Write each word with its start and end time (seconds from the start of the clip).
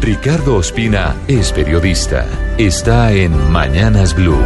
Ricardo 0.00 0.54
Ospina 0.56 1.16
es 1.26 1.52
periodista. 1.52 2.24
Está 2.56 3.12
en 3.12 3.32
Mañanas 3.50 4.14
Blue. 4.14 4.38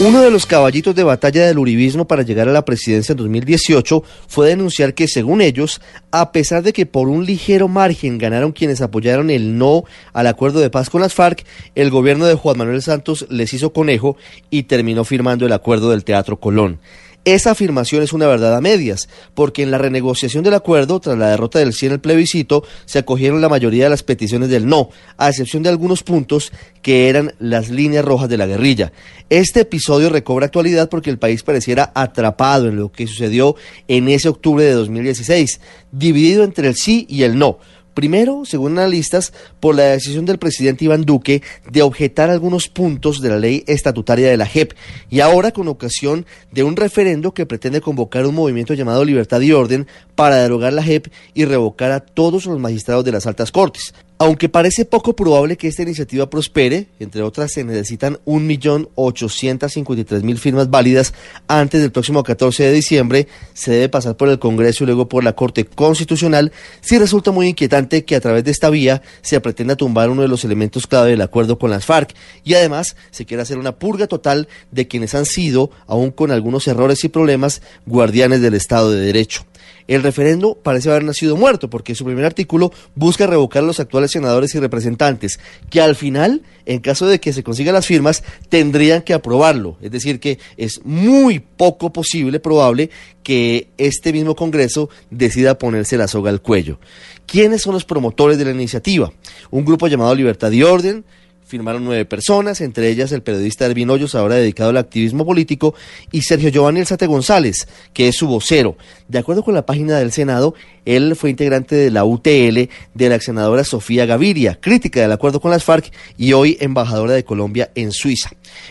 Uno 0.00 0.20
de 0.20 0.30
los 0.30 0.44
caballitos 0.46 0.94
de 0.94 1.02
batalla 1.02 1.46
del 1.46 1.58
uribismo 1.58 2.06
para 2.06 2.22
llegar 2.22 2.48
a 2.48 2.52
la 2.52 2.64
presidencia 2.64 3.12
en 3.12 3.18
2018 3.18 4.04
fue 4.26 4.48
denunciar 4.48 4.92
que, 4.94 5.08
según 5.08 5.40
ellos, 5.40 5.80
a 6.10 6.30
pesar 6.32 6.62
de 6.62 6.72
que 6.72 6.84
por 6.84 7.08
un 7.08 7.24
ligero 7.24 7.68
margen 7.68 8.18
ganaron 8.18 8.52
quienes 8.52 8.82
apoyaron 8.82 9.30
el 9.30 9.56
no 9.56 9.84
al 10.12 10.26
acuerdo 10.26 10.60
de 10.60 10.70
paz 10.70 10.90
con 10.90 11.00
las 11.00 11.14
FARC, 11.14 11.44
el 11.74 11.90
gobierno 11.90 12.26
de 12.26 12.34
Juan 12.34 12.58
Manuel 12.58 12.82
Santos 12.82 13.26
les 13.30 13.54
hizo 13.54 13.72
conejo 13.72 14.16
y 14.50 14.64
terminó 14.64 15.04
firmando 15.04 15.46
el 15.46 15.52
acuerdo 15.52 15.90
del 15.90 16.04
Teatro 16.04 16.38
Colón. 16.38 16.80
Esa 17.24 17.52
afirmación 17.52 18.02
es 18.02 18.12
una 18.12 18.26
verdad 18.26 18.56
a 18.56 18.60
medias, 18.60 19.08
porque 19.34 19.62
en 19.62 19.70
la 19.70 19.78
renegociación 19.78 20.42
del 20.42 20.54
acuerdo, 20.54 20.98
tras 20.98 21.16
la 21.16 21.28
derrota 21.28 21.60
del 21.60 21.72
sí 21.72 21.86
en 21.86 21.92
el 21.92 22.00
plebiscito, 22.00 22.64
se 22.84 22.98
acogieron 22.98 23.40
la 23.40 23.48
mayoría 23.48 23.84
de 23.84 23.90
las 23.90 24.02
peticiones 24.02 24.48
del 24.48 24.66
no, 24.66 24.90
a 25.16 25.28
excepción 25.28 25.62
de 25.62 25.68
algunos 25.68 26.02
puntos 26.02 26.52
que 26.82 27.08
eran 27.08 27.32
las 27.38 27.70
líneas 27.70 28.04
rojas 28.04 28.28
de 28.28 28.38
la 28.38 28.46
guerrilla. 28.46 28.92
Este 29.30 29.60
episodio 29.60 30.10
recobra 30.10 30.46
actualidad 30.46 30.88
porque 30.88 31.10
el 31.10 31.18
país 31.18 31.44
pareciera 31.44 31.92
atrapado 31.94 32.66
en 32.66 32.74
lo 32.74 32.90
que 32.90 33.06
sucedió 33.06 33.54
en 33.86 34.08
ese 34.08 34.28
octubre 34.28 34.64
de 34.64 34.72
2016, 34.72 35.60
dividido 35.92 36.42
entre 36.42 36.66
el 36.66 36.74
sí 36.74 37.06
y 37.08 37.22
el 37.22 37.38
no 37.38 37.58
Primero, 37.94 38.44
según 38.44 38.78
analistas, 38.78 39.32
por 39.60 39.74
la 39.74 39.84
decisión 39.84 40.24
del 40.24 40.38
presidente 40.38 40.84
Iván 40.84 41.04
Duque 41.04 41.42
de 41.70 41.82
objetar 41.82 42.30
algunos 42.30 42.68
puntos 42.68 43.20
de 43.20 43.28
la 43.28 43.38
ley 43.38 43.64
estatutaria 43.66 44.28
de 44.28 44.36
la 44.36 44.46
JEP 44.46 44.72
y 45.10 45.20
ahora 45.20 45.52
con 45.52 45.68
ocasión 45.68 46.26
de 46.50 46.62
un 46.62 46.76
referendo 46.76 47.34
que 47.34 47.46
pretende 47.46 47.80
convocar 47.80 48.26
un 48.26 48.34
movimiento 48.34 48.74
llamado 48.74 49.04
Libertad 49.04 49.40
y 49.40 49.52
Orden 49.52 49.86
para 50.14 50.36
derogar 50.36 50.72
la 50.72 50.82
JEP 50.82 51.08
y 51.34 51.44
revocar 51.44 51.92
a 51.92 52.00
todos 52.00 52.46
los 52.46 52.58
magistrados 52.58 53.04
de 53.04 53.12
las 53.12 53.26
altas 53.26 53.52
cortes. 53.52 53.94
Aunque 54.22 54.48
parece 54.48 54.84
poco 54.84 55.16
probable 55.16 55.56
que 55.56 55.66
esta 55.66 55.82
iniciativa 55.82 56.30
prospere, 56.30 56.86
entre 57.00 57.22
otras 57.22 57.50
se 57.50 57.64
necesitan 57.64 58.20
1.853.000 58.24 60.36
firmas 60.36 60.70
válidas 60.70 61.12
antes 61.48 61.80
del 61.80 61.90
próximo 61.90 62.22
14 62.22 62.62
de 62.62 62.70
diciembre, 62.70 63.26
se 63.52 63.72
debe 63.72 63.88
pasar 63.88 64.16
por 64.16 64.28
el 64.28 64.38
Congreso 64.38 64.84
y 64.84 64.86
luego 64.86 65.08
por 65.08 65.24
la 65.24 65.32
Corte 65.32 65.64
Constitucional, 65.64 66.52
sí 66.80 66.98
resulta 66.98 67.32
muy 67.32 67.48
inquietante 67.48 68.04
que 68.04 68.14
a 68.14 68.20
través 68.20 68.44
de 68.44 68.52
esta 68.52 68.70
vía 68.70 69.02
se 69.22 69.40
pretenda 69.40 69.74
tumbar 69.74 70.08
uno 70.08 70.22
de 70.22 70.28
los 70.28 70.44
elementos 70.44 70.86
clave 70.86 71.10
del 71.10 71.22
acuerdo 71.22 71.58
con 71.58 71.70
las 71.70 71.84
FARC. 71.84 72.14
Y 72.44 72.54
además 72.54 72.94
se 73.10 73.26
quiere 73.26 73.42
hacer 73.42 73.58
una 73.58 73.74
purga 73.74 74.06
total 74.06 74.46
de 74.70 74.86
quienes 74.86 75.16
han 75.16 75.26
sido, 75.26 75.72
aún 75.88 76.12
con 76.12 76.30
algunos 76.30 76.68
errores 76.68 77.02
y 77.02 77.08
problemas, 77.08 77.60
guardianes 77.86 78.40
del 78.40 78.54
Estado 78.54 78.92
de 78.92 79.00
Derecho. 79.00 79.44
El 79.88 80.02
referendo 80.02 80.54
parece 80.54 80.90
haber 80.90 81.04
nacido 81.04 81.36
muerto 81.36 81.68
porque 81.70 81.94
su 81.94 82.04
primer 82.04 82.24
artículo 82.24 82.72
busca 82.94 83.26
revocar 83.26 83.62
a 83.62 83.66
los 83.66 83.80
actuales 83.80 84.10
senadores 84.10 84.54
y 84.54 84.60
representantes, 84.60 85.40
que 85.70 85.80
al 85.80 85.96
final, 85.96 86.42
en 86.66 86.80
caso 86.80 87.06
de 87.06 87.20
que 87.20 87.32
se 87.32 87.42
consigan 87.42 87.74
las 87.74 87.86
firmas, 87.86 88.22
tendrían 88.48 89.02
que 89.02 89.14
aprobarlo. 89.14 89.76
Es 89.80 89.90
decir, 89.90 90.20
que 90.20 90.38
es 90.56 90.80
muy 90.84 91.40
poco 91.40 91.92
posible, 91.92 92.40
probable, 92.40 92.90
que 93.22 93.68
este 93.78 94.12
mismo 94.12 94.34
Congreso 94.34 94.88
decida 95.10 95.58
ponerse 95.58 95.96
la 95.96 96.08
soga 96.08 96.30
al 96.30 96.42
cuello. 96.42 96.78
¿Quiénes 97.26 97.62
son 97.62 97.74
los 97.74 97.84
promotores 97.84 98.38
de 98.38 98.44
la 98.44 98.50
iniciativa? 98.50 99.12
Un 99.50 99.64
grupo 99.64 99.86
llamado 99.88 100.14
Libertad 100.14 100.50
y 100.50 100.62
Orden, 100.62 101.04
firmaron 101.52 101.84
nueve 101.84 102.06
personas, 102.06 102.62
entre 102.62 102.88
ellas 102.88 103.12
el 103.12 103.20
periodista 103.20 103.66
Ervin 103.66 103.90
Hoyos, 103.90 104.14
ahora 104.14 104.36
dedicado 104.36 104.70
al 104.70 104.78
activismo 104.78 105.26
político, 105.26 105.74
y 106.10 106.22
Sergio 106.22 106.48
Giovanni 106.48 106.80
Elzate 106.80 107.06
González, 107.06 107.68
que 107.92 108.08
es 108.08 108.16
su 108.16 108.26
vocero. 108.26 108.78
De 109.06 109.18
acuerdo 109.18 109.42
con 109.42 109.52
la 109.52 109.66
página 109.66 109.98
del 109.98 110.12
Senado, 110.12 110.54
él 110.86 111.14
fue 111.14 111.28
integrante 111.28 111.76
de 111.76 111.90
la 111.90 112.06
UTL 112.06 112.70
de 112.94 113.08
la 113.10 113.20
senadora 113.20 113.64
Sofía 113.64 114.06
Gaviria, 114.06 114.58
crítica 114.58 115.02
del 115.02 115.12
acuerdo 115.12 115.42
con 115.42 115.50
las 115.50 115.62
FARC 115.62 115.92
y 116.16 116.32
hoy 116.32 116.56
embajadora 116.58 117.12
de 117.12 117.22
Colombia 117.22 117.70
en 117.74 117.92
Suiza. 117.92 118.30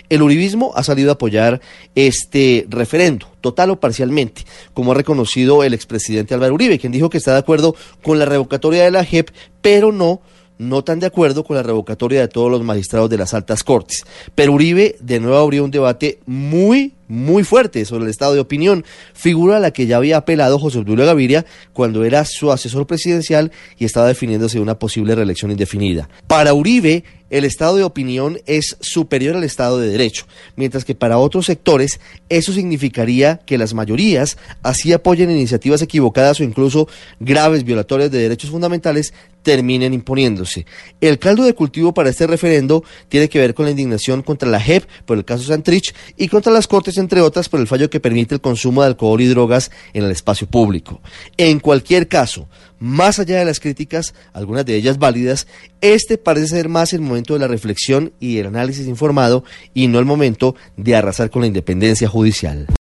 El 0.10 0.24
uribismo 0.24 0.72
ha 0.76 0.82
salido 0.82 1.12
a 1.12 1.14
apoyar 1.14 1.62
este 1.94 2.66
referendo, 2.68 3.28
total 3.42 3.70
o 3.70 3.80
parcialmente, 3.80 4.42
como 4.74 4.94
ha 4.94 4.96
reconocido 4.96 5.64
el 5.64 5.76
expresidente 5.76 6.34
Álvaro 6.34 6.56
Uribe, 6.56 6.80
quien 6.80 6.92
dijo 6.92 7.12
que 7.12 7.20
está 7.20 7.34
de 7.34 7.40
acuerdo 7.40 7.76
con 8.02 8.18
la 8.18 8.26
revocatoria 8.26 8.84
de 8.84 8.90
la 8.90 9.06
JEP, 9.06 9.30
pero 9.62 9.92
no 9.92 10.22
no 10.62 10.84
tan 10.84 11.00
de 11.00 11.08
acuerdo 11.08 11.44
con 11.44 11.56
la 11.56 11.64
revocatoria 11.64 12.22
de 12.22 12.28
todos 12.28 12.52
los 12.52 12.64
magistrados 12.64 13.10
de 13.10 13.18
las 13.18 13.34
altas 13.34 13.64
cortes. 13.64 14.06
Pero 14.36 14.54
Uribe 14.54 14.96
de 15.00 15.20
nuevo 15.20 15.38
abrió 15.38 15.64
un 15.64 15.72
debate 15.72 16.20
muy, 16.28 16.94
muy 17.08 17.44
fuerte 17.44 17.84
sobre 17.84 18.04
el 18.04 18.12
estado 18.12 18.36
de 18.36 18.42
opinión, 18.42 18.86
figura 19.14 19.58
a 19.58 19.60
la 19.60 19.72
que 19.72 19.88
ya 19.88 19.98
había 19.98 20.18
apelado 20.18 20.60
José 20.60 20.78
Obdulio 20.78 21.06
Gaviria 21.06 21.46
cuando 21.74 22.06
era 22.06 22.26
su 22.26 22.52
asesor 22.52 22.86
presidencial 22.86 23.52
y 23.80 23.86
estaba 23.86 24.08
definiéndose 24.08 24.60
una 24.60 24.78
posible 24.78 25.16
reelección 25.16 25.50
indefinida. 25.50 26.10
Para 26.28 26.54
Uribe, 26.54 27.04
el 27.32 27.46
estado 27.46 27.78
de 27.78 27.84
opinión 27.84 28.40
es 28.46 28.78
superior 28.82 29.36
al 29.36 29.44
estado 29.44 29.80
de 29.80 29.90
derecho, 29.90 30.28
mientras 30.56 30.86
que 30.86 30.94
para 30.94 31.18
otros 31.18 31.48
sectores 31.48 32.00
eso 32.30 32.54
significaría 32.54 33.38
que 33.38 33.58
las 33.58 33.74
mayorías 33.74 34.38
así 34.62 34.94
apoyen 34.94 35.32
iniciativas 35.32 35.82
equivocadas 35.82 36.40
o 36.40 36.44
incluso 36.44 36.88
graves 37.20 37.64
violatorias 37.64 38.12
de 38.12 38.20
derechos 38.20 38.52
fundamentales 38.52 39.14
terminen 39.44 39.94
imponiéndose. 39.94 40.66
El 41.00 41.18
caldo 41.18 41.44
de 41.44 41.56
cultivo 41.56 41.94
para 41.94 42.10
este 42.10 42.28
referendo 42.28 42.84
tiene 43.10 43.30
que 43.30 43.40
ver 43.40 43.54
con 43.54 43.66
la 43.66 43.72
indignación 43.72 44.22
contra 44.22 44.50
la 44.50 44.60
JEP 44.60 44.86
por 45.06 45.18
el 45.18 45.26
caso 45.26 45.44
Santrich 45.44 45.96
y 46.18 46.28
contra 46.28 46.52
las 46.52 46.68
Cortes 46.68 46.98
entre 46.98 47.22
otras 47.22 47.50
por 47.50 47.60
el 47.60 47.68
fallo 47.68 47.90
que 47.90 48.00
permite 48.00 48.36
el 48.36 48.42
consumo 48.42 48.82
de 48.82 48.88
alcohol 48.88 49.22
y 49.22 49.28
drogas 49.28 49.72
en 49.94 50.04
el 50.04 50.12
espacio 50.12 50.48
público. 50.48 51.02
En 51.38 51.60
cualquier 51.60 52.08
caso, 52.08 52.48
más 52.80 53.20
allá 53.20 53.38
de 53.38 53.46
las 53.46 53.60
críticas, 53.60 54.14
algunas 54.34 54.66
de 54.66 54.76
ellas 54.76 54.98
válidas, 54.98 55.48
este 55.82 56.18
parece 56.18 56.48
ser 56.48 56.68
más 56.70 56.94
el 56.94 57.02
momento 57.22 57.34
de 57.36 57.40
la 57.40 57.48
reflexión 57.48 58.14
y 58.20 58.40
el 58.40 58.48
análisis 58.48 58.88
informado 58.88 59.44
y 59.74 59.88
no 59.88 60.00
el 60.00 60.06
momento 60.06 60.56
de 60.76 60.96
arrasar 60.96 61.30
con 61.30 61.42
la 61.42 61.48
independencia 61.48 62.08
judicial. 62.08 62.68